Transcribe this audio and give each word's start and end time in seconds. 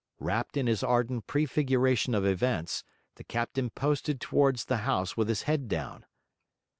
Wrapped 0.17 0.57
in 0.57 0.65
his 0.65 0.81
ardent 0.81 1.27
prefiguration 1.27 2.15
of 2.15 2.25
events, 2.25 2.83
the 3.17 3.23
captain 3.23 3.69
posted 3.69 4.19
towards 4.19 4.65
the 4.65 4.77
house 4.77 5.15
with 5.15 5.27
his 5.29 5.43
head 5.43 5.67
down. 5.67 6.07